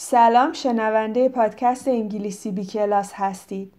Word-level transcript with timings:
سلام 0.00 0.52
شنونده 0.52 1.28
پادکست 1.28 1.88
انگلیسی 1.88 2.50
بی 2.50 2.66
کلاس 2.66 3.12
هستید. 3.14 3.72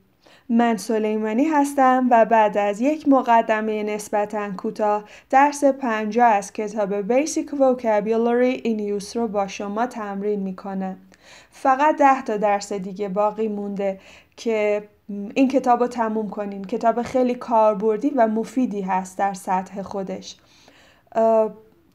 من 0.50 0.78
سلیمانی 0.78 1.46
هستم 1.46 2.08
و 2.12 2.26
بعد 2.26 2.58
از 2.58 2.82
یک 2.82 3.08
مقدمه 3.08 3.84
نسبتا 3.84 4.52
کوتاه 4.58 5.04
درس 5.30 5.64
پنجاه 5.64 6.26
از 6.26 6.54
کتاب 6.54 7.08
Basic 7.08 7.48
Vocabulary 7.48 8.62
in 8.64 9.02
Use 9.02 9.16
رو 9.16 9.28
با 9.28 9.48
شما 9.48 9.86
تمرین 9.86 10.40
می‌کنم. 10.40 10.98
فقط 11.52 11.96
ده 11.98 12.22
تا 12.22 12.38
درس 12.38 12.74
دیگه 12.74 13.10
باقی 13.10 13.48
مونده 13.48 14.00
که 14.38 14.84
این 15.10 15.48
کتاب 15.48 15.82
رو 15.82 15.88
تموم 15.88 16.30
کنیم. 16.30 16.64
کتاب 16.64 17.02
خیلی 17.02 17.36
کاربردی 17.36 18.10
و 18.10 18.28
مفیدی 18.28 18.82
هست 18.82 19.18
در 19.18 19.34
سطح 19.34 19.82
خودش. 19.82 20.36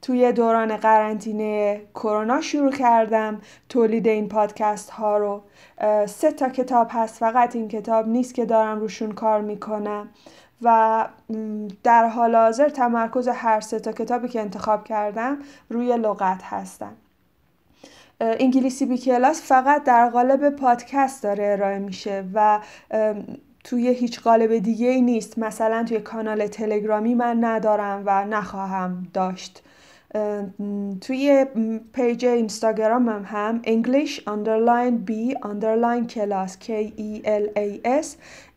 توی 0.04 0.32
دوران 0.32 0.76
قرنطینه 0.76 1.82
کرونا 1.94 2.40
شروع 2.40 2.72
کردم 2.72 3.40
تولید 3.68 4.08
این 4.08 4.28
پادکست 4.28 4.90
ها 4.90 5.18
رو. 5.18 5.42
سه 6.06 6.32
تا 6.32 6.48
کتاب 6.48 6.88
هست 6.90 7.18
فقط 7.18 7.56
این 7.56 7.68
کتاب 7.68 8.08
نیست 8.08 8.34
که 8.34 8.44
دارم 8.44 8.80
روشون 8.80 9.12
کار 9.12 9.40
می‌کنم. 9.40 10.08
و 10.62 11.08
در 11.82 12.06
حال 12.08 12.36
حاضر 12.36 12.68
تمرکز 12.68 13.28
هر 13.28 13.60
سه 13.60 13.80
تا 13.80 13.92
کتابی 13.92 14.28
که 14.28 14.40
انتخاب 14.40 14.84
کردم 14.84 15.38
روی 15.70 15.96
لغت 15.96 16.42
هستن. 16.42 16.92
انگلیسی 18.20 18.86
بی 18.86 18.98
کلاس 18.98 19.42
فقط 19.42 19.84
در 19.84 20.08
قالب 20.08 20.50
پادکست 20.50 21.22
داره 21.22 21.44
ارائه 21.52 21.78
میشه 21.78 22.24
و 22.34 22.60
توی 23.64 23.88
هیچ 23.88 24.20
قالب 24.20 24.58
دیگه 24.58 24.88
ای 24.88 25.02
نیست. 25.02 25.38
مثلا 25.38 25.84
توی 25.88 26.00
کانال 26.00 26.46
تلگرامی 26.46 27.14
من 27.14 27.44
ندارم 27.44 28.02
و 28.06 28.24
نخواهم 28.24 29.06
داشت. 29.14 29.63
توی 31.00 31.46
پیج 31.92 32.26
اینستاگرامم 32.26 33.24
هم 33.24 33.62
English 33.62 34.10
underline 34.10 35.10
B 35.10 35.34
underline 35.42 36.06
کلاس 36.06 36.58
K 36.60 36.68
E 36.98 37.24
L 37.24 37.58
A 37.58 37.88
S. 38.02 38.06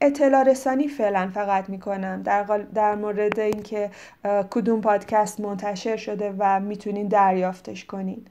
اطلاع 0.01 0.43
رسانی 0.43 0.87
فعلا 0.87 1.31
فقط 1.33 1.69
می‌کنم. 1.69 2.21
در, 2.23 2.43
در 2.73 2.95
مورد 2.95 3.39
اینکه 3.39 3.89
کدوم 4.49 4.81
پادکست 4.81 5.39
منتشر 5.39 5.97
شده 5.97 6.33
و 6.37 6.59
می‌تونین 6.59 7.07
دریافتش 7.07 7.85
کنین. 7.85 8.25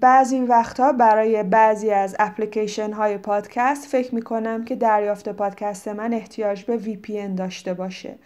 بعضی 0.00 0.40
وقتها 0.40 0.92
برای 0.92 1.42
بعضی 1.42 1.90
از 1.90 2.16
اپلیکیشن 2.18 2.92
های 2.92 3.18
پادکست 3.18 3.86
فکر 3.86 4.14
می‌کنم 4.14 4.64
که 4.64 4.76
دریافت 4.76 5.28
پادکست 5.28 5.88
من 5.88 6.14
احتیاج 6.14 6.64
به 6.64 6.78
VPN 6.78 7.36
داشته 7.36 7.74
باشه. 7.74 8.18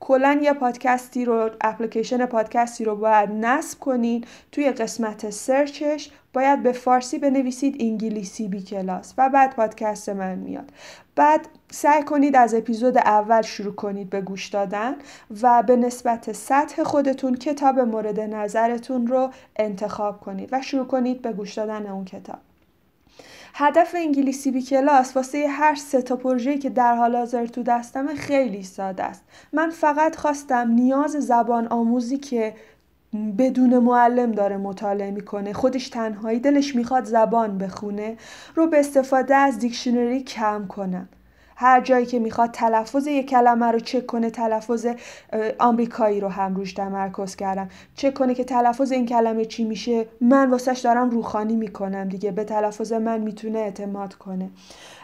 کلا 0.00 0.40
یه 0.42 0.52
پادکستی 0.52 1.24
رو 1.24 1.50
اپلیکیشن 1.60 2.26
پادکستی 2.26 2.84
رو 2.84 2.96
باید 2.96 3.30
نصب 3.30 3.78
کنین. 3.78 4.24
توی 4.52 4.70
قسمت 4.70 5.30
سرچش 5.30 6.10
باید 6.32 6.62
به 6.62 6.72
فارسی 6.72 7.18
بنویسید 7.18 7.76
انگلیسی 7.80 8.48
بی 8.48 8.62
کلاس 8.62 9.14
و 9.18 9.28
بعد 9.28 9.56
پادکست 9.56 10.08
من 10.08 10.34
میاد. 10.34 10.72
بعد 11.16 11.48
سعی 11.70 12.02
کنید 12.02 12.36
از 12.36 12.54
اپیزود 12.54 12.98
اول 12.98 13.42
شروع 13.42 13.74
کنید 13.74 14.10
به 14.10 14.20
گوش 14.20 14.46
دادن 14.46 14.94
و 15.42 15.62
به 15.62 15.76
نسبت 15.76 16.32
سطح 16.32 16.82
خودتون 16.82 17.34
کتاب 17.34 17.78
مورد 17.78 18.20
نظرتون 18.20 19.06
رو 19.06 19.30
انتخاب 19.56 20.20
کنید 20.20 20.48
و 20.52 20.62
شروع 20.62 20.86
کنید 20.86 21.22
به 21.22 21.32
گوش 21.32 21.54
دادن 21.54 21.86
اون 21.86 22.04
کتاب. 22.04 22.47
هدف 23.60 23.94
انگلیسی 23.98 24.50
بی 24.50 24.62
کلاس 24.62 25.16
واسه 25.16 25.48
هر 25.48 25.74
سه 25.74 26.02
تا 26.02 26.16
پروژه‌ای 26.16 26.58
که 26.58 26.70
در 26.70 26.94
حال 26.94 27.16
حاضر 27.16 27.46
تو 27.46 27.62
دستم 27.62 28.14
خیلی 28.14 28.62
ساده 28.62 29.04
است. 29.04 29.24
من 29.52 29.70
فقط 29.70 30.16
خواستم 30.16 30.70
نیاز 30.70 31.10
زبان 31.10 31.66
آموزی 31.66 32.18
که 32.18 32.54
بدون 33.38 33.78
معلم 33.78 34.32
داره 34.32 34.56
مطالعه 34.56 35.10
می‌کنه 35.10 35.52
خودش 35.52 35.88
تنهایی 35.88 36.40
دلش 36.40 36.76
می‌خواد 36.76 37.04
زبان 37.04 37.58
بخونه 37.58 38.16
رو 38.54 38.66
به 38.66 38.80
استفاده 38.80 39.34
از 39.34 39.58
دیکشنری 39.58 40.22
کم 40.22 40.66
کنم. 40.66 41.08
هر 41.60 41.80
جایی 41.80 42.06
که 42.06 42.18
می‌خواد 42.18 42.50
تلفظ 42.50 43.06
یک 43.06 43.28
کلمه 43.28 43.66
رو 43.66 43.80
چک 43.80 44.06
کنه 44.06 44.30
تلفظ 44.30 44.86
آمریکایی 45.58 46.20
رو 46.20 46.28
هم 46.28 46.54
روش 46.54 46.72
تمرکز 46.72 47.36
کردم. 47.36 47.68
چک 47.94 48.14
کنه 48.14 48.34
که 48.34 48.44
تلفظ 48.44 48.92
این 48.92 49.06
کلمه 49.06 49.44
چی 49.44 49.64
میشه 49.64 50.06
من 50.20 50.50
واسش 50.50 50.78
دارم 50.78 51.10
روخانی 51.10 51.56
می‌کنم 51.56 52.08
دیگه 52.08 52.30
به 52.30 52.44
تلفظ 52.44 52.92
من 52.92 53.20
می‌تونه 53.20 53.58
اعتماد 53.58 54.14
کنه. 54.14 54.50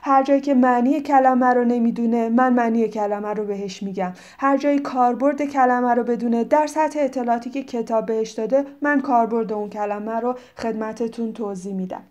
هر 0.03 0.23
جایی 0.23 0.41
که 0.41 0.55
معنی 0.55 1.01
کلمه 1.01 1.47
رو 1.47 1.65
نمی‌دونه 1.65 2.29
من 2.29 2.53
معنی 2.53 2.89
کلمه 2.89 3.29
رو 3.29 3.45
بهش 3.45 3.83
میگم. 3.83 4.13
هر 4.39 4.57
جایی 4.57 4.79
کاربرد 4.79 5.43
کلمه 5.43 5.95
رو 5.95 6.03
بدونه 6.03 6.45
در 6.45 6.67
سطح 6.67 6.99
اطلاعاتی 7.03 7.51
که 7.51 7.63
کتاب 7.63 8.07
بهش 8.07 8.31
داده 8.31 8.65
من 8.83 9.01
کاربرد 9.01 9.53
اون 9.53 9.71
کلمه 9.71 10.21
رو 10.21 10.35
خدمتتون 10.59 11.33
توضیح 11.33 11.75
میدم. 11.75 12.03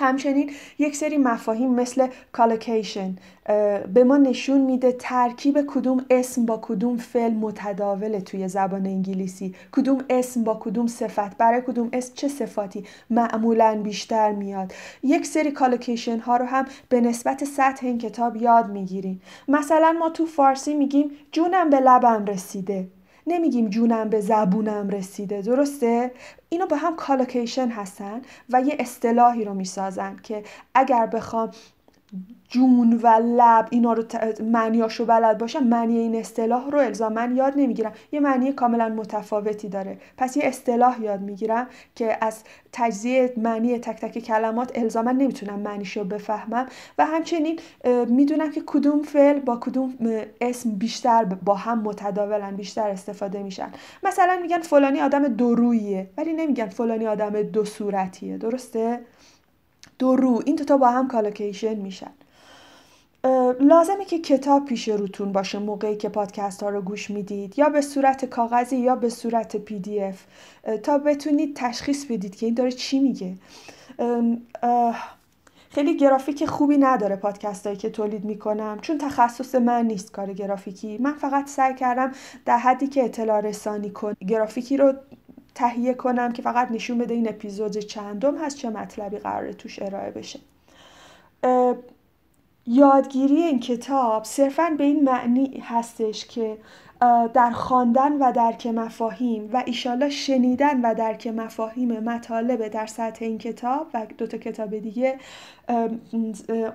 همچنین 0.00 0.50
یک 0.78 0.96
سری 0.96 1.16
مفاهیم 1.16 1.70
مثل 1.70 2.08
کالوکیشن 2.32 3.16
به 3.94 4.04
ما 4.04 4.16
نشون 4.16 4.60
میده 4.60 4.92
ترکیب 4.92 5.66
کدوم 5.66 6.04
اسم 6.10 6.46
با 6.46 6.58
کدوم 6.62 6.96
فعل 6.96 7.32
متداوله 7.32 8.20
توی 8.20 8.48
زبان 8.48 8.86
انگلیسی. 8.86 9.54
کدوم 9.72 10.04
اسم 10.10 10.44
با 10.44 10.54
کدوم 10.60 10.86
صفت 10.86 11.36
برای 11.36 11.62
کدوم 11.66 11.88
اسم 11.92 12.14
چه 12.14 12.28
صفاتی 12.28 12.84
معمولا 13.10 13.80
بیشتر 13.84 14.32
میاد. 14.32 14.72
یک 15.02 15.26
سری 15.26 15.50
collocation 15.50 16.18
ها 16.18 16.36
رو 16.36 16.46
هم 16.46 16.66
به 16.88 17.00
نسبت 17.00 17.44
سطح 17.44 17.86
این 17.86 17.98
کتاب 17.98 18.36
یاد 18.36 18.70
می‌گیریم. 18.70 19.20
مثلا 19.48 19.96
ما 19.98 20.10
تو 20.10 20.26
فارسی 20.26 20.74
میگیم 20.74 21.10
جونم 21.32 21.70
به 21.70 21.80
لبم 21.80 22.24
رسیده. 22.24 22.88
نمیگیم 23.26 23.68
جونم 23.68 24.08
به 24.08 24.20
زبونم 24.20 24.88
رسیده 24.88 25.42
درسته؟ 25.42 26.10
اینا 26.48 26.66
به 26.66 26.76
هم 26.76 26.96
collocation 26.96 27.68
هستن 27.68 28.22
و 28.50 28.62
یه 28.62 28.76
اصطلاحی 28.78 29.44
رو 29.44 29.54
می‌سازن 29.54 30.16
که 30.22 30.42
اگر 30.74 31.06
بخوام 31.06 31.50
جون 32.48 33.00
و 33.02 33.08
لب 33.36 33.68
اینا 33.70 33.92
رو 33.92 34.04
معنیاشو 34.44 35.04
بلد 35.04 35.38
باشم 35.38 35.64
معنی 35.64 35.98
این 35.98 36.16
اصطلاح 36.16 36.70
رو 36.70 36.78
الزاما 36.78 37.24
یاد 37.24 37.52
نمی‌گیرم. 37.56 37.92
یه 38.12 38.20
معنی 38.20 38.52
کاملا 38.52 38.88
متفاوتی 38.88 39.68
داره. 39.68 39.98
پس 40.16 40.36
یه 40.36 40.42
اصطلاح 40.46 41.02
یاد 41.02 41.20
می‌گیرم 41.20 41.66
که 41.94 42.24
از 42.24 42.42
تجزیه 42.72 43.32
معنی 43.36 43.78
تک 43.78 44.00
تک 44.00 44.18
کلمات 44.18 44.78
الزاما 44.78 45.12
نمی‌تونم 45.12 45.58
معنیشو 45.58 46.04
بفهمم. 46.04 46.66
و 46.98 47.06
همچنین 47.06 47.60
می‌دونم 48.08 48.50
که 48.50 48.62
کدوم 48.66 49.02
فعل 49.02 49.38
با 49.38 49.56
کدوم 49.56 49.94
اسم 50.40 50.70
بیشتر 50.70 51.24
با 51.24 51.54
هم 51.54 51.80
متداولن 51.82 52.56
بیشتر 52.56 52.88
استفاده 52.88 53.42
میشن. 53.42 53.72
مثلا 54.02 54.38
میگن 54.42 54.60
فلانی 54.60 55.00
آدم 55.00 55.28
دورویه 55.28 56.10
ولی 56.16 56.32
نمیگن 56.32 56.66
فلانی 56.66 57.06
آدم 57.06 57.42
دو 57.42 57.64
صورتیه. 57.64 58.38
درسته؟ 58.38 59.00
دو 60.00 60.16
رو 60.16 60.42
اینا 60.46 60.76
با 60.76 60.88
هم 60.88 61.08
collocation 61.08 61.74
میشن. 61.74 62.10
لازمه 63.60 64.04
که 64.04 64.18
کتاب 64.18 64.64
پیش 64.64 64.88
روتون 64.88 65.32
باشه 65.32 65.58
موقعی 65.58 65.96
که 65.96 66.08
پادکست 66.08 66.62
ها 66.62 66.68
رو 66.68 66.82
گوش 66.82 67.10
می‌دید 67.10 67.58
یا 67.58 67.68
به 67.68 67.80
صورت 67.80 68.24
کاغذی 68.24 68.76
یا 68.76 68.96
به 68.96 69.08
صورت 69.08 69.56
PDF. 69.56 70.24
تا 70.82 70.98
بتونید 70.98 71.56
تشخیص 71.56 72.04
بدید 72.04 72.36
که 72.36 72.46
این 72.46 72.54
داره 72.54 72.72
چی 72.72 72.98
میگه. 72.98 73.34
خیلی 75.70 75.96
گرافیک 75.96 76.46
خوبی 76.46 76.78
نداره 76.78 77.16
پادکست 77.16 77.66
هایی 77.66 77.78
که 77.78 77.90
تولید 77.90 78.24
می‌کنم 78.24 78.78
چون 78.82 78.98
تخصص 78.98 79.54
من 79.54 79.86
نیست 79.86 80.12
کار 80.12 80.32
گرافیکی. 80.32 80.98
من 80.98 81.12
فقط 81.12 81.48
سعی 81.48 81.74
کردم 81.74 82.12
در 82.44 82.58
حدی 82.58 82.86
که 82.86 83.04
اطلاع 83.04 83.40
رسانی 83.40 83.90
کن 83.90 84.14
گرافیکی 84.28 84.76
رو 84.76 84.94
تهیه 85.54 85.94
کنم 85.94 86.32
که 86.32 86.42
فقط 86.42 86.70
نشون 86.70 86.98
بده 86.98 87.14
این 87.14 87.28
اپیزود 87.28 87.76
چندم 87.76 88.44
هست 88.44 88.56
چه 88.56 88.70
مطلبی 88.70 89.18
قراره 89.18 89.52
توش 89.52 89.82
ارائه 89.82 90.10
بشه. 90.10 90.40
یادگیری 92.66 93.36
این 93.36 93.60
کتاب 93.60 94.24
صرفا 94.24 94.74
به 94.78 94.84
این 94.84 95.04
معنی 95.04 95.62
هستش 95.64 96.24
که 96.24 96.56
در 97.34 97.50
خواندن 97.50 98.12
و 98.12 98.32
درک 98.32 98.66
مفاهیم 98.66 99.50
و 99.52 99.62
ایشالا 99.66 100.10
شنیدن 100.10 100.80
و 100.80 100.94
درک 100.94 101.26
مفاهیم 101.26 102.00
مطالب 102.00 102.68
در 102.68 102.86
سطح 102.86 103.24
این 103.24 103.38
کتاب 103.38 103.86
و 103.94 104.06
دو 104.18 104.26
تا 104.26 104.38
کتاب 104.38 104.78
دیگه 104.78 105.18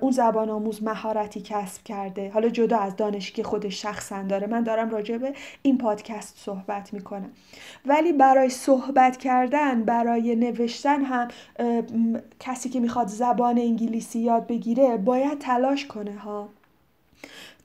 اون 0.00 0.10
زبان 0.10 0.50
آموز 0.50 0.82
مهارتی 0.82 1.40
کسب 1.40 1.82
کرده. 1.82 2.30
حالا 2.30 2.48
جدا 2.48 2.78
از 2.78 2.96
دانشی 2.96 3.32
که 3.32 3.42
خودش 3.42 3.82
شخصا 3.82 4.22
داره. 4.22 4.46
من 4.46 4.62
دارم 4.62 4.90
راجع 4.90 5.18
به 5.18 5.32
این 5.62 5.78
پادکست 5.78 6.38
صحبت 6.38 6.94
می‌کنم. 6.94 7.30
ولی 7.86 8.12
برای 8.12 8.48
صحبت 8.48 9.16
کردن 9.16 9.84
برای 9.84 10.36
نوشتن 10.36 11.02
هم 11.02 11.28
کسی 12.40 12.68
که 12.68 12.80
می‌خواد 12.80 13.06
زبان 13.06 13.58
انگلیسی 13.58 14.18
یاد 14.18 14.46
بگیره 14.46 14.96
باید 14.96 15.38
تلاش 15.38 15.86
کنه 15.86 16.18
ها. 16.18 16.48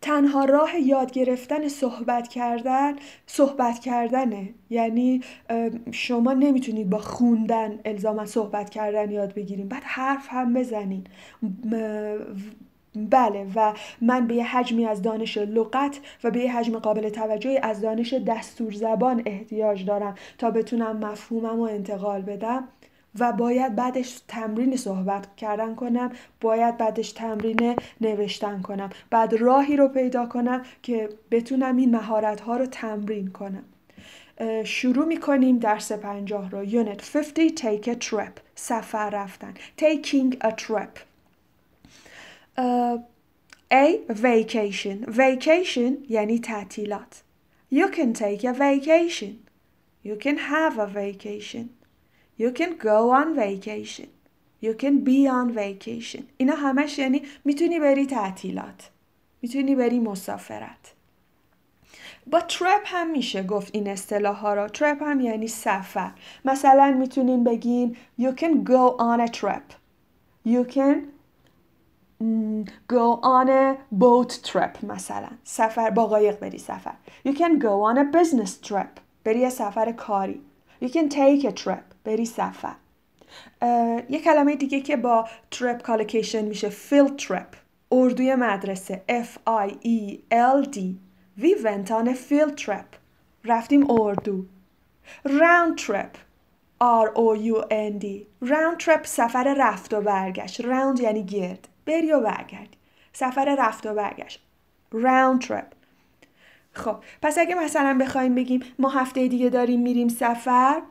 تنها 0.02 0.46
راه 0.46 0.80
یاد 0.80 1.12
گرفتن 1.12 1.68
صحبت 1.68 2.28
کردن 2.28 2.96
صحبت 3.26 3.80
کردنه. 3.80 4.50
یعنی 4.70 5.22
شما 5.92 6.34
نمی‌تونید 6.34 6.90
با 6.90 6.98
خوندن 6.98 7.80
الزاما 7.86 8.26
صحبت 8.26 8.70
کردن 8.70 9.12
یاد 9.12 9.34
بگیریم 9.34 9.68
بعد 9.68 9.84
حرف 9.84 10.28
هم 10.30 10.54
بزنین. 10.54 11.04
بله. 12.96 13.48
و 13.56 13.74
من 14.02 14.28
به 14.28 14.36
یه 14.36 14.58
حجمی 14.58 14.86
از 14.86 15.02
دانش 15.02 15.38
لغت 15.38 16.00
و 16.24 16.32
به 16.32 16.40
یه 16.40 16.58
حجم 16.58 16.80
قابل 16.80 17.10
توجهی 17.10 17.58
از 17.58 17.82
دانش 17.82 18.14
دستور 18.14 18.72
زبان 18.74 19.24
احتیاج 19.26 19.86
دارم 19.86 20.16
تا 20.38 20.52
بتونم 20.52 20.98
مفهومم 20.98 21.58
رو 21.58 21.62
انتقال 21.62 22.22
بدم. 22.22 22.68
و 23.20 23.32
باید 23.32 23.76
بعدش 23.76 24.22
تمرین 24.28 24.78
صحبت 24.78 25.36
کردن 25.36 25.76
کنم 25.76 26.12
باید 26.42 26.78
بعدش 26.78 27.12
تمرین 27.12 27.76
نوشتن 28.02 28.62
کنم. 28.62 28.90
بعد 29.10 29.34
راهی 29.34 29.76
رو 29.76 29.88
پیدا 29.88 30.26
کنم 30.26 30.64
که 30.84 31.10
بتونم 31.32 31.78
این 31.78 31.92
مهارت 31.92 32.42
ها 32.42 32.58
رو 32.58 32.66
تمرین 32.66 33.28
کنم. 33.28 33.64
شروع 34.64 35.06
می‌کنیم 35.06 35.60
درس 35.60 35.92
پنجاه 35.92 36.50
رو. 36.50 36.66
Unit 36.66 37.02
50 37.02 37.50
Take 37.50 37.88
a 37.88 37.96
trip. 38.10 38.40
سفر 38.56 39.10
رفتن. 39.10 39.54
Taking 39.78 40.36
a 40.44 40.52
trip. 40.52 41.00
A. 43.72 43.86
Vacation. 44.10 45.06
Vacation 45.08 45.92
یعنی 46.10 46.40
تعطیلات. 46.40 47.24
You 47.74 47.88
can 47.88 48.14
take 48.14 48.44
a 48.44 48.54
vacation. 48.54 49.34
You 50.06 50.16
can 50.24 50.38
have 50.38 50.78
a 50.78 50.88
vacation. 50.88 51.81
You 52.42 52.52
can 52.60 52.72
go 52.90 52.98
on 53.20 53.28
vacation. 53.36 54.10
You 54.66 54.74
can 54.82 54.96
be 55.10 55.20
on 55.40 55.48
vacation. 55.64 56.24
اینا 56.38 56.56
همش 56.56 57.00
یعنی 57.00 57.22
می‌تونی 57.46 57.80
بری 57.80 58.06
تعطیلات. 58.06 58.90
می‌تونی 59.42 59.76
بری 59.76 60.00
مسافرت. 60.00 60.94
با 62.28 62.42
ترپ 62.42 62.82
هم 62.86 63.12
میشه 63.12 63.44
گفت 63.44 63.76
این 63.76 63.88
اصطلاح 63.88 64.38
ها 64.38 64.54
را 64.54 64.68
ترپ 64.68 65.04
هم 65.04 65.22
یعنی 65.22 65.48
سفر. 65.48 66.12
مثلا 66.46 66.92
می‌تونین 67.00 67.44
بگین 67.44 67.98
you 68.20 68.32
can 68.32 68.64
go 68.66 68.98
on 69.00 69.28
a 69.28 69.32
trip 69.32 69.68
you 70.48 70.72
can 70.76 70.98
go 72.88 73.20
on 73.22 73.48
a 73.50 73.78
boat 74.00 74.32
trip 74.52 74.84
مثلا. 74.84 75.30
سفر 75.44 75.90
با 75.90 76.08
قایق 76.08 76.40
بری 76.40 76.58
سفر. 76.58 76.94
You 77.28 77.32
can 77.32 77.60
go 77.60 77.94
on 77.94 77.98
a 77.98 78.18
business 78.18 78.70
trip 78.70 79.00
بری 79.24 79.50
سفر 79.50 79.92
کاری. 79.92 80.42
You 80.84 80.88
can 80.88 81.10
take 81.10 81.46
a 81.46 81.52
trip 81.52 81.91
بری 82.04 82.26
سفر 82.26 82.76
یه 84.10 84.20
کلمه 84.24 84.56
دیگه 84.56 84.82
که 84.82 84.98
با 84.98 85.28
trip 85.56 85.82
کالکیشن 85.84 86.46
میشه 86.46 86.70
field 86.70 87.22
trip 87.22 87.58
اردوی 87.92 88.36
مدرسه 88.36 89.04
F 89.10 89.50
I 89.68 89.72
E 89.72 90.20
L 90.32 90.70
D 90.76 90.80
We 91.38 91.56
went 91.56 91.90
on 91.90 92.08
a 92.08 92.16
field 92.16 92.56
trip. 92.58 92.98
رفتیم 93.46 93.92
اردو. 93.92 94.46
Round 95.28 95.78
trip. 95.78 96.18
R 96.82 97.08
O 97.16 97.36
U 97.36 97.62
N 97.70 98.00
D. 98.00 98.06
Round 98.46 98.86
trip 98.86 99.04
سفر 99.06 99.56
رفت 99.58 99.94
و 99.94 100.02
برگشت. 100.02 100.62
Round 100.62 101.00
یعنی 101.02 101.24
گرد. 101.24 101.68
بری 101.86 102.12
و 102.12 102.20
برگردی. 102.20 102.78
سفر 103.14 103.56
رفت 103.60 103.86
و 103.86 103.94
برگشت. 103.94 104.42
Round 104.94 105.46
trip. 105.46 105.76
خب 106.74 106.96
پس 107.22 107.38
اگه 107.38 107.56
مثلا 107.56 107.98
بخوایم 108.02 108.36
بگیم 108.36 108.64
ما 108.80 108.90
هفته 108.90 109.28
دیگه 109.28 109.50
داریم 109.50 109.82
میریم 109.82 110.08
سفر 110.08 110.82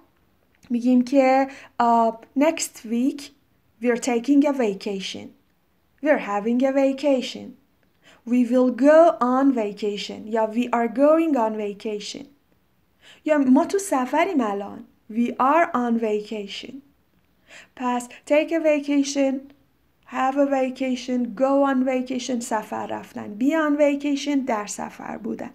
میگیم 0.70 1.04
که 1.04 1.48
uh, 1.80 2.12
next 2.40 2.86
week 2.86 3.22
we're 3.82 3.98
taking 3.98 4.46
a 4.48 4.54
vacation. 4.54 5.28
We're 6.02 6.26
having 6.34 6.64
a 6.66 6.72
vacation. 6.72 7.58
We 8.26 8.44
will 8.46 8.72
go 8.72 9.18
on 9.22 9.54
vacation 9.54 10.28
یا 10.28 10.46
we 10.46 10.70
are 10.70 10.88
going 10.88 11.38
on 11.38 11.56
vacation 11.58 12.26
یا 13.26 13.38
ما 13.38 13.66
تو 13.66 13.78
سفریم 13.78 14.42
الان 14.42 14.86
We 15.10 15.36
are 15.40 15.70
on 15.74 16.00
vacation 16.00 16.82
پس 17.76 18.08
take 18.26 18.52
a 18.52 18.60
vacation 18.60 19.54
have 20.06 20.38
a 20.38 20.46
vacation 20.46 21.36
go 21.36 21.64
on 21.64 21.86
vacation 21.86 22.42
سفر 22.42 22.88
رفتن 22.88 23.38
be 23.38 23.46
on 23.46 23.78
vacation 23.78 24.46
در 24.46 24.66
سفر 24.66 25.18
بودن 25.18 25.52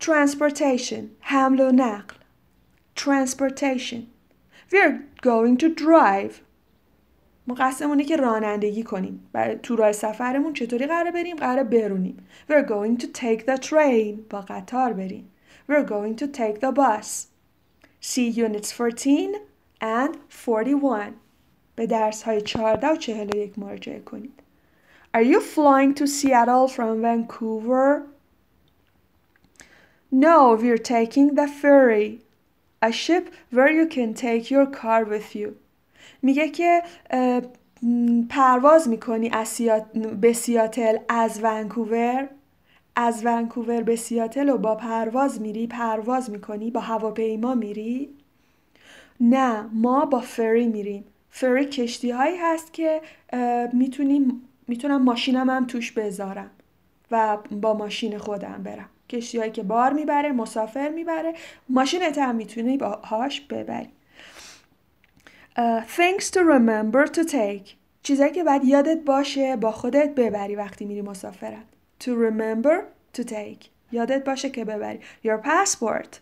transportation 0.00 1.04
حمل 1.20 1.60
و 1.60 1.70
نقل 1.72 2.14
transportation 3.00 4.02
we 4.72 4.78
are 4.78 5.00
going 5.22 5.56
to 5.56 5.68
drive 5.68 6.32
ما 7.46 7.54
قصدمونه 7.54 8.04
که 8.04 8.16
رانندگی 8.16 8.82
کنیم 8.82 9.28
برای 9.32 9.56
تو 9.56 9.76
راه 9.76 9.92
سفرمون 9.92 10.52
چطوری 10.52 10.86
قرار 10.86 11.10
بریم 11.10 11.36
قرار 11.36 11.64
برونیم 11.64 12.26
we're 12.50 12.66
going 12.66 13.02
to 13.02 13.06
take 13.06 13.44
the 13.46 13.58
train 13.58 14.14
با 14.30 14.40
قطار 14.40 14.92
بریم 14.92 15.30
we're 15.70 15.86
going 15.86 16.16
to 16.20 16.26
take 16.26 16.60
the 16.60 16.72
bus 16.72 17.26
see 18.00 18.30
units 18.30 18.72
14 18.72 19.34
and 19.80 20.16
41 20.28 21.12
به 21.76 21.86
درس 21.86 22.22
های 22.22 22.40
14 22.40 22.88
و 22.88 22.96
41 22.96 23.58
مراجعه 23.58 24.00
کنید 24.00 24.42
Are 25.14 25.22
you 25.22 25.40
flying 25.40 25.94
to 25.94 26.06
Seattle 26.06 26.68
from 26.68 27.00
Vancouver? 27.00 28.06
No, 30.10 30.54
we're 30.54 30.76
taking 30.76 31.36
the 31.36 31.48
ferry. 31.48 32.20
A 32.85 32.91
ship 32.91 33.25
where 33.51 33.71
you 33.79 33.85
can 33.95 34.13
take 34.13 34.49
your 34.49 34.65
car 34.65 35.05
with 35.05 35.35
you. 35.35 35.49
میگه 36.21 36.49
که 36.49 36.83
پرواز 38.29 38.87
می‌کنی 38.89 39.29
از 39.29 39.61
به 40.21 40.33
سیاتل 40.33 40.97
از 41.09 41.39
ونکوور؟ 41.43 42.29
از 42.95 43.25
ونکوور 43.25 43.81
به 43.81 43.95
سیاتل 43.95 44.49
و 44.49 44.57
با 44.57 44.75
پرواز 44.75 45.41
میری 45.41 45.67
پرواز 45.67 46.29
می‌کنی 46.29 46.71
با 46.71 46.79
هواپیما 46.79 47.55
میری؟ 47.55 48.09
نه 49.19 49.69
ما 49.73 50.05
با 50.05 50.19
فری 50.19 50.67
میریم. 50.67 51.03
فری 51.29 51.65
کشتی 51.65 52.11
هایی 52.11 52.37
هست 52.37 52.73
که 52.73 53.01
می‌تونیم 53.73 54.41
می‌تونم 54.67 55.03
ماشینم 55.03 55.49
هم 55.49 55.67
توش 55.67 55.91
بذارم 55.91 56.49
و 57.11 57.37
با 57.51 57.73
ماشین 57.73 58.17
خودم 58.17 58.63
برم. 58.63 58.89
کشتی 59.11 59.37
هایی 59.37 59.51
که 59.51 59.63
بار 59.63 59.93
می‌بره 59.93 60.31
مسافر 60.31 60.89
می‌بره. 60.89 61.33
ماشینت 61.69 62.17
هم 62.17 62.35
می‌تونی 62.35 62.77
باهاش 62.77 63.41
ببری. 63.41 63.89
uh, 65.57 65.81
things 65.97 66.23
to 66.23 66.39
remember 66.39 67.07
to 67.07 67.23
take. 67.31 67.69
چیزایی 68.03 68.31
که 68.31 68.43
باید 68.43 68.65
یادت 68.65 68.99
باشه 69.05 69.55
با 69.55 69.71
خودت 69.71 70.15
ببری 70.15 70.55
وقتی 70.55 70.85
میری 70.85 71.01
مسافرت. 71.01 71.65
To 72.03 72.07
remember 72.07 72.75
to 73.17 73.23
take. 73.23 73.65
یادت 73.91 74.23
باشه 74.23 74.49
که 74.49 74.65
ببری. 74.65 74.99
Your 75.25 75.41
passport. 75.43 76.19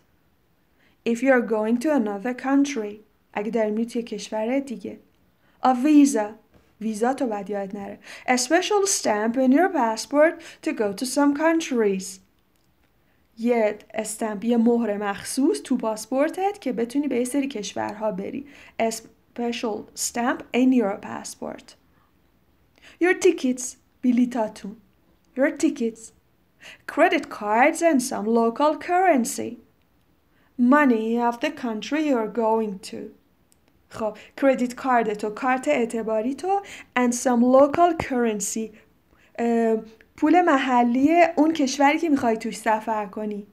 If 1.08 1.18
you're 1.18 1.46
going 1.48 1.78
to 1.82 1.88
another 1.88 2.42
country. 2.42 2.94
اگه 3.32 3.50
داری 3.50 3.70
میری 3.70 4.02
کشور 4.02 4.58
دیگه. 4.58 4.98
A 5.64 5.68
visa. 5.68 6.24
ویزا 6.80 7.14
تو 7.14 7.26
باید 7.26 7.50
یاد 7.50 7.76
نره. 7.76 7.98
A 8.28 8.36
special 8.36 8.86
stamp 8.86 9.36
in 9.36 9.52
your 9.52 9.68
passport 9.74 10.34
to 10.66 10.70
go 10.72 10.92
to 11.00 11.04
some 11.04 11.34
countries. 11.36 12.20
یه 13.38 13.78
استمپ 13.94 14.44
یه 14.44 14.56
مهر 14.56 14.96
مخصوص 14.96 15.62
تو 15.62 15.76
پاسپورتت 15.76 16.58
که 16.60 16.72
بتونی 16.72 17.08
به 17.08 17.16
یه 17.16 17.24
سری 17.24 17.48
کشورها 17.48 18.12
بری 18.12 18.46
special 19.40 19.88
stamp 19.94 20.42
in 20.52 20.72
your 20.72 20.96
passport. 20.96 21.74
Your 22.98 23.14
tickets, 23.14 23.76
بلیطاتون. 24.02 24.76
Your 25.36 25.50
tickets. 25.50 26.12
Credit 26.86 27.30
cards 27.30 27.80
and 27.80 28.02
some 28.02 28.26
local 28.26 28.76
currency. 28.76 29.58
Money 30.58 31.18
of 31.18 31.40
the 31.40 31.50
country 31.50 32.08
you're 32.08 32.28
going 32.28 32.78
to. 32.90 33.14
خب 33.90 34.18
کردیت 34.36 34.74
کارد 34.74 35.14
تو 35.14 35.30
کارت 35.30 35.68
اعتباری 35.68 36.34
تو 36.34 36.60
and 36.98 37.12
some 37.14 37.42
local 37.42 37.94
currency 38.06 38.70
پول 40.20 40.40
محلی 40.40 41.08
اون 41.36 41.52
کشوری 41.52 41.98
که 41.98 42.08
می‌خوای 42.08 42.36
توش 42.36 42.56
سفر 42.58 43.06
کنی. 43.06 43.46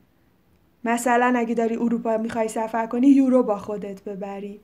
مثلا 0.83 1.33
اگه 1.36 1.55
داری 1.55 1.75
اروپا 1.75 2.17
می‌خوای 2.17 2.47
سفر 2.47 2.88
کنی 2.88 3.07
یورو 3.07 3.43
با 3.43 3.57
خودت 3.57 4.03
ببری. 4.03 4.59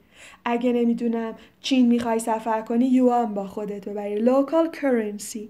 اگه 0.45 0.73
نمی‌دونم 0.73 1.35
چین 1.61 1.87
می‌خوای 1.87 2.19
سفر 2.19 2.61
کنی 2.61 2.85
یوان 2.85 3.33
با 3.33 3.47
خودت 3.47 3.89
ببری. 3.89 4.25
Local 4.25 4.75
currency. 4.75 5.47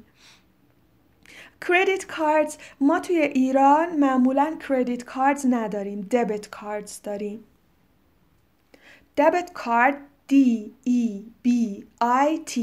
کردیت 1.68 2.06
کاردز 2.06 2.58
ما 2.82 3.00
توی 3.00 3.18
ایران 3.18 4.00
معمولا 4.00 4.58
کردیت 4.70 5.04
کاردز 5.04 5.46
نداریم. 5.50 6.02
دبت 6.02 6.50
کاردز 6.50 7.02
داریم. 7.02 7.44
دبت 9.18 9.54
کارد 9.54 9.98
D 10.30 10.34
E 10.88 11.22
B 11.46 11.50
I 12.04 12.50
T. 12.52 12.60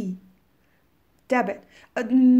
دبت. 1.30 1.58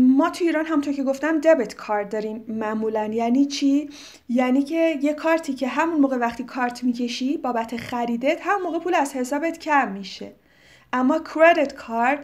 ما 0.09 0.31
تو 0.31 0.45
ایران 0.45 0.67
همونطور 0.67 0.95
که 0.95 1.03
گفتم 1.03 1.41
دبت 1.41 1.75
کارت 1.75 2.09
داریم 2.09 2.45
معمولا. 2.49 3.05
یعنی 3.05 3.47
چی؟ 3.47 3.91
یعنی 4.29 4.63
که 4.63 4.99
یه 5.03 5.13
کارتی 5.13 5.55
که 5.55 5.69
همون 5.69 6.01
موقع 6.01 6.17
وقتی 6.17 6.45
کارت 6.45 6.85
می‌کشی 6.85 7.37
بابت 7.37 7.77
خریدت 7.77 8.39
هم 8.43 8.63
موقع 8.63 8.79
پول 8.79 8.95
از 8.95 9.15
حسابت 9.15 9.59
کم 9.59 9.93
میشه. 9.93 10.33
اما 10.93 11.21
کردیت 11.35 11.75
کارت 11.75 12.19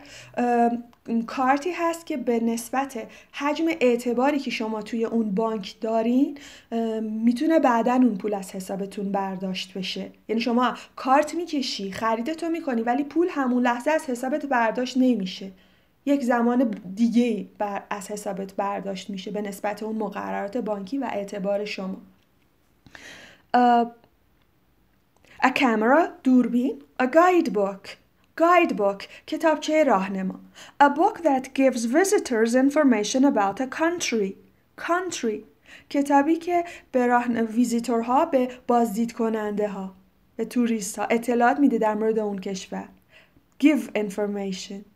کارتی 1.27 1.71
هست 1.71 2.07
که 2.07 2.17
به 2.17 2.41
نسبت 2.41 3.07
حجم 3.33 3.65
اعتباری 3.81 4.39
که 4.39 4.51
شما 4.51 4.83
توی 4.83 5.05
اون 5.05 5.35
بانک 5.35 5.75
دارین 5.81 6.39
می‌تونه 7.03 7.59
بعدا 7.59 7.93
اون 7.93 8.19
پول 8.19 8.35
از 8.35 8.53
حسابتون 8.53 9.13
برداشت 9.13 9.79
بشه. 9.79 10.11
یعنی 10.29 10.41
شما 10.41 10.75
کارت 10.97 11.35
می‌کشی 11.35 11.93
خریدتو 11.93 12.49
می‌کنی 12.49 12.83
ولی 12.83 13.05
پول 13.05 13.29
همون 13.31 13.63
لحظه 13.63 13.91
از 13.91 14.05
حسابت 14.05 14.47
برداشت 14.47 14.97
نمیشه. 14.97 15.51
یک 16.07 16.25
زمان 16.25 16.71
دیگه 16.95 17.47
بر 17.59 17.83
از 17.91 18.11
حسابت 18.11 18.55
برداشت 18.55 19.11
میشه 19.11 19.31
به 19.31 19.43
نسبت 19.43 19.83
اون 19.83 19.97
مقررات 19.97 20.57
بانکی 20.57 20.99
و 20.99 21.09
اعتبار 21.13 21.65
شما. 21.65 21.97
a 25.43 25.49
camera 25.49 26.09
دوربین 26.23 26.83
a 27.03 27.07
guidebook 27.07 27.89
guidebook 28.41 29.05
کتابچه 29.27 29.85
راهنما. 29.85 30.41
A 30.83 30.89
book 30.91 31.19
that 31.23 31.55
gives 31.55 31.85
visitors 31.85 32.55
information 32.55 33.25
about 33.25 33.61
a 33.61 33.67
country. 33.67 34.33
Country. 34.77 35.45
کتابی 35.91 36.37
که 36.37 36.65
به 36.93 37.07
راه 37.07 37.29
ویزیتورها 37.29 38.25
به 38.25 38.49
بازدید 38.67 39.13
کننده 39.13 39.69
ها 39.69 39.95
به 40.37 40.45
توریست 40.45 40.99
ها 40.99 41.05
اطلاعات 41.05 41.59
میده 41.59 41.79
در 41.79 41.95
مورد 41.95 42.19
اون 42.19 42.39
کشور. 42.39 42.89
Give 43.63 43.99
information. 43.99 44.96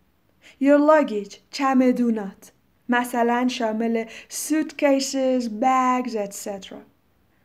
Your 0.60 0.78
luggage, 0.78 1.36
چمدونات. 1.50 2.52
مثلا 2.88 3.48
شامل 3.48 4.04
suitcases, 4.28 5.44
bags, 5.44 6.14
etc. 6.14 6.74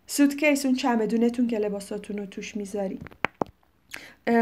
سوتکیس 0.08 0.66
اون 0.66 0.76
چمدونتون 0.76 1.48
که 1.48 1.60
لباساتونو 1.60 2.26
توش 2.26 2.58
می‌ذاری. 2.58 3.00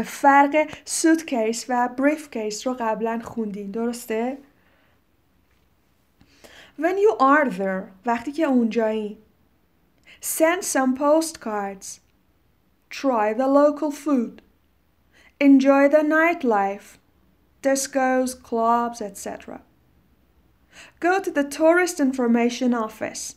فرق 0.04 0.68
سوتکیس 0.84 1.64
و 1.68 1.88
بریفکیس 1.88 2.66
رو 2.66 2.76
قبلا 2.78 3.20
خوندین 3.24 3.70
درسته؟ 3.70 4.38
When 6.78 6.98
you 6.98 7.16
are 7.20 7.50
there, 7.50 7.92
وقتی 8.06 8.32
که 8.32 8.44
اونجایی 8.44 9.18
Send 10.22 10.62
some 10.62 10.96
postcards 10.96 12.00
Try 12.90 13.34
the 13.34 13.46
local 13.46 13.90
food 13.90 14.42
Enjoy 15.40 15.88
the 15.88 16.02
nightlife 16.02 16.98
discos, 17.63 18.41
clubs, 18.41 19.01
etc. 19.01 19.61
Go 20.99 21.19
to 21.19 21.31
the 21.31 21.43
Tourist 21.43 21.99
Information 21.99 22.73
Office. 22.73 23.35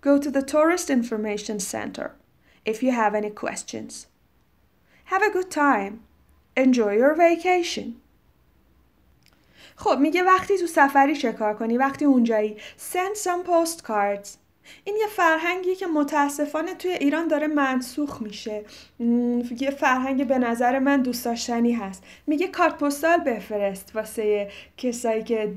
Go 0.00 0.18
to 0.18 0.30
the 0.30 0.42
Tourist 0.42 0.88
Information 0.90 1.60
Center 1.60 2.14
if 2.64 2.82
you 2.82 2.92
have 2.92 3.14
any 3.14 3.30
questions. 3.30 4.06
Have 5.04 5.22
a 5.22 5.30
good 5.30 5.50
time. 5.50 6.00
Enjoy 6.56 6.92
your 6.96 7.14
vacation. 7.14 8.00
خب 9.76 9.98
میگه 10.00 10.22
وقتی 10.22 10.58
تو 10.58 10.66
سفری 10.66 11.16
چه 11.16 11.32
کار 11.32 11.54
کنی 11.54 11.78
وقتی 11.78 12.04
اونجایی 12.04 12.56
send 12.92 13.16
some 13.16 13.44
postcards 13.46 14.28
این 14.83 14.95
یه 14.95 15.07
فرهنگی 15.07 15.75
که 15.75 15.87
متاسفانه 15.87 16.75
توی 16.75 16.91
ایران 16.91 17.27
داره 17.27 17.47
منسوخ 17.47 18.21
میشه. 18.21 18.63
یه 19.59 19.71
فرهنگ 19.71 20.27
به 20.27 20.37
نظر 20.37 20.79
من 20.79 21.01
دوست 21.01 21.25
داشتنی 21.25 21.71
هست. 21.71 22.03
میگه 22.27 22.47
کارت 22.47 22.77
پستال 22.77 23.17
بفرست 23.17 23.91
واسه 23.95 24.49
کسایی 24.77 25.23
که 25.23 25.53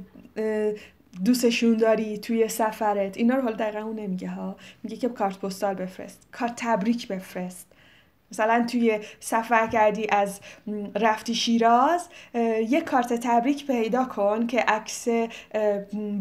دوستشون 1.25 1.77
داری 1.77 2.19
توی 2.19 2.49
سفرت. 2.49 3.17
اینا 3.17 3.35
رو 3.35 3.43
حالا 3.43 3.57
دقیقا 3.57 3.87
اون 3.87 3.97
نمیگه 3.97 4.29
ها. 4.29 4.57
میگه 4.83 4.97
که 4.97 5.09
کارت 5.09 5.39
پستال 5.39 5.75
بفرست. 5.75 6.29
کارت 6.33 6.53
تبریک 6.57 7.09
بفرست. 7.09 7.68
مثلا 8.33 8.67
توی 8.71 8.99
سفر 9.21 9.67
کردی 9.67 10.07
از 10.11 10.41
رفتی 10.95 11.35
شیراز 11.35 12.09
یه 12.69 12.81
کارت 12.81 13.13
تبریک 13.13 13.67
پیدا 13.67 14.05
کن 14.05 14.47
که 14.47 14.61
عکس 14.61 15.09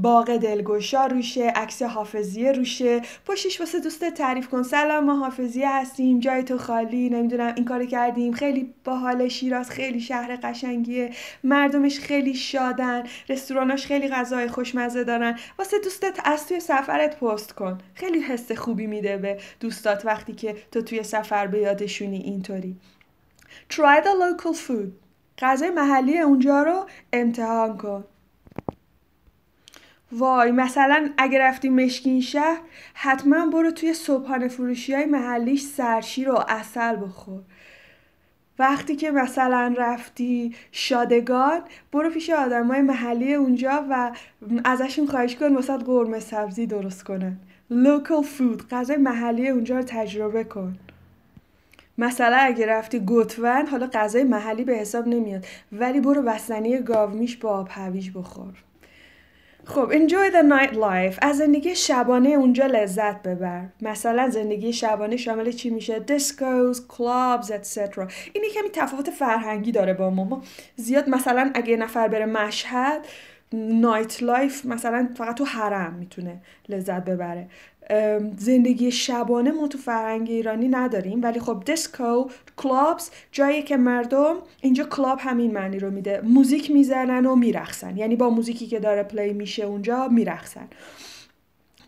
باغ 0.02 0.38
دلگشا 0.38 1.06
روشه 1.06 1.48
عکس 1.48 1.82
حافظیه 1.82 2.52
روشه. 2.52 3.02
پشتش 3.26 3.60
واسه 3.60 3.80
دوست 3.80 4.10
تعریف 4.10 4.48
کن. 4.48 4.64
سلام 4.64 5.04
ما 5.04 5.16
حافظیه 5.16 5.76
هستیم 5.76 6.20
جای 6.20 6.44
تو 6.44 6.58
خالی 6.58 7.10
نمی‌دونم 7.10 7.54
این 7.56 7.66
کار 7.66 7.86
کردیم. 7.86 8.34
خیلی 8.34 8.74
باحال 8.84 9.28
شیراز 9.28 9.70
خیلی 9.70 10.00
شهر 10.00 10.36
قشنگیه. 10.44 11.10
مردمش 11.44 12.00
خیلی 12.00 12.34
شادن 12.34 13.04
رستوراناش 13.30 13.86
خیلی 13.86 14.08
غذای 14.08 14.48
خوشمزه 14.48 15.04
دارن. 15.04 15.38
واسه 15.60 15.80
دوستت 15.84 16.20
از 16.24 16.48
توی 16.48 16.60
سفرت 16.60 17.20
پست 17.20 17.54
کن. 17.54 17.78
خیلی 17.94 18.20
حس 18.20 18.52
خوبی 18.52 18.88
میده 18.88 19.18
به 19.18 19.38
دوستات 19.60 20.06
وقتی 20.06 20.34
که 20.34 20.56
تو 20.72 20.82
توی 20.82 21.04
سفر 21.04 21.48
به 21.48 21.60
یادش 21.60 21.97
میشونی 21.98 22.18
اینطوری. 22.18 22.76
Try 23.70 24.02
the 24.04 24.14
local 24.24 24.54
food. 24.54 24.92
غذای 25.40 25.70
محلی 25.70 26.20
اونجا 26.20 26.64
رو 26.64 26.86
امتحان 27.14 27.78
کن. 27.78 28.04
وای 30.12 30.52
مثلا 30.52 31.10
اگه 31.18 31.40
رفتی 31.40 31.70
مشکین 31.70 32.22
شهر 32.22 32.62
حتما 32.94 33.46
برو 33.46 33.72
توی 33.72 33.94
صبحانه 33.94 34.48
فروشی 34.48 34.94
های 34.94 35.06
محلیش 35.06 35.62
سرشیر 35.62 36.32
و 36.32 36.44
اصل 36.48 36.96
بخور. 36.96 37.42
وقتی 38.60 38.96
که 38.96 39.12
مثلا 39.12 39.76
رفتی 39.78 40.56
شادگان 40.72 41.62
برو 41.92 42.10
پیش 42.10 42.30
آدم 42.30 42.68
های 42.68 42.82
محلی 42.82 43.34
اونجا 43.34 43.86
و 43.90 44.12
ازشون 44.66 45.08
خواهش 45.08 45.36
کن 45.36 45.56
واسه 45.56 45.78
قرمه 45.78 46.20
سبزی 46.20 46.68
درست 46.68 47.04
کنن. 47.04 47.38
Local 47.72 48.24
food 48.24 48.64
غذای 48.72 48.98
محلی 48.98 49.50
اونجا 49.50 49.78
رو 49.78 49.84
تجربه 49.84 50.44
کن. 50.44 50.78
مثلا 51.98 52.38
اگه 52.38 52.66
رفتی 52.66 53.06
گتوند 53.06 53.68
حالا 53.68 53.88
غذای 53.94 54.24
محلی 54.24 54.64
به 54.64 54.74
حساب 54.74 55.08
نمیاد. 55.08 55.46
ولی 55.72 56.00
برو 56.00 56.22
بستنی 56.22 56.78
گاومیش 56.78 57.38
با 57.38 57.50
آب 57.50 57.68
هویج 57.72 58.12
بخور. 58.16 58.54
خب 59.66 59.92
enjoy 59.92 60.32
the 60.32 60.44
night 60.50 60.74
life. 60.74 61.18
از 61.22 61.38
زندگی 61.38 61.76
شبانه 61.76 62.30
اونجا 62.30 62.66
لذت 62.66 63.24
ببر. 63.24 63.66
مثلا 63.82 64.30
زندگی 64.30 64.74
شبانه 64.74 65.18
شامل 65.18 65.52
چی 65.52 65.70
میشه؟ 65.70 66.00
discos 66.00 66.88
clubs 66.88 67.52
etc 67.52 68.00
این 68.34 68.44
کمی 68.56 68.70
تفاوت 68.74 69.10
فرهنگی 69.10 69.72
داره 69.72 69.94
با 69.94 70.10
ما. 70.10 70.24
ما 70.24 70.42
زیاد 70.76 71.10
مثلا 71.10 71.52
اگه 71.54 71.78
نفر 71.78 72.08
بره 72.08 72.26
مشهد 72.26 73.08
night 73.54 74.24
life 74.24 74.66
مثلا 74.66 75.10
فقط 75.16 75.36
تو 75.36 75.46
حرم 75.46 75.94
می‌تونه 75.94 76.42
لذت 76.70 77.06
ببره. 77.06 77.48
زندگی 78.38 78.92
شبانه 78.92 79.52
ما 79.52 79.68
تو 79.68 79.78
فرهنگ 79.78 80.30
ایرانی 80.30 80.68
نداریم 80.68 81.24
ولی 81.24 81.40
خب 81.40 81.64
disco 81.66 82.30
clubs 82.58 83.10
جایی 83.32 83.64
که 83.64 83.78
مردم 83.78 84.36
اینجا 84.62 84.84
club 84.84 85.20
همین 85.22 85.52
معنی 85.52 85.80
رو 85.80 85.92
میده. 85.92 86.22
موزیک 86.24 86.72
می‌زنن 86.72 87.26
و 87.26 87.36
میرقصن 87.36 87.98
یعنی 87.98 88.16
با 88.16 88.30
موزیکی 88.30 88.68
که 88.68 88.80
داره 88.80 89.04
play 89.04 89.34
میشه 89.34 89.66
اونجا 89.66 90.08
میرقصن 90.08 90.68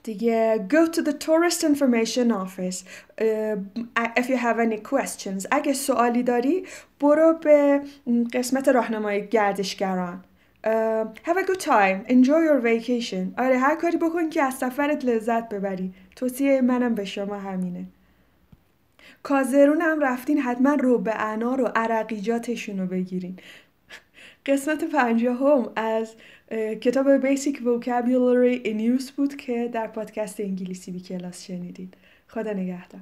دیگه 0.04 0.68
go 0.70 0.96
to 0.96 1.00
the 1.00 1.14
tourist 1.26 1.64
information 1.64 2.32
office. 2.32 2.84
if 4.20 4.30
you 4.30 4.38
have 4.38 4.60
any 4.60 4.78
questions. 4.92 5.48
اگه 5.52 5.74
سوالی 5.74 6.24
داری 6.24 6.64
برو 7.00 7.34
به 7.44 7.82
قسمت 8.34 8.68
راهنمای 8.68 9.28
گردشگران. 9.28 10.24
Have 10.64 11.38
a 11.38 11.44
good 11.44 11.60
time. 11.60 12.06
Enjoy 12.08 12.42
your 12.48 12.60
vacation. 12.62 13.34
آره 13.38 13.58
هر 13.58 13.76
کاری 13.76 13.98
بکن 13.98 14.30
که 14.30 14.44
از 14.44 14.54
سفرت 14.54 15.06
لذت 15.06 15.50
ببری. 15.50 15.94
توصیه 16.16 16.62
منم 16.62 16.96
به 16.96 17.06
شما 17.06 17.40
همینه. 17.40 17.86
کازرون 19.24 19.82
هم 19.82 20.00
رفتین 20.00 20.38
حتما 20.38 20.74
رو 20.74 20.98
به 20.98 21.22
انار 21.22 21.62
و 21.62 21.66
عرقیجاتشون 21.76 22.80
رو 22.80 22.86
بگیرین. 22.86 23.40
قسمت 24.46 24.84
پنجاهم 24.84 25.72
از 25.76 26.16
کتاب 26.82 27.36
Basic 27.36 27.56
Vocabulary 27.56 28.66
in 28.66 29.00
Use 29.00 29.12
بود 29.12 29.36
که 29.36 29.70
در 29.74 29.88
پادکست 29.88 30.40
انگلیسی 30.40 30.92
بی 30.92 31.00
کلاس 31.00 31.46
شنیدید. 31.46 31.94
خدا 32.28 32.54
نگهدار. 32.54 33.02